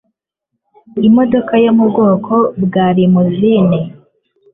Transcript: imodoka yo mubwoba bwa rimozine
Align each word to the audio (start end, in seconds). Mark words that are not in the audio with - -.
imodoka 1.07 1.53
yo 1.63 1.71
mubwoba 1.77 2.35
bwa 2.63 2.87
rimozine 2.95 3.79